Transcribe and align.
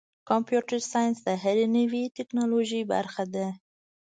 کمپیوټر 0.29 0.79
ساینس 0.91 1.17
د 1.27 1.29
هرې 1.43 1.65
نوې 1.77 2.03
ټکنالوژۍ 2.17 2.81
برخه 2.93 3.23
ده. 3.33 3.47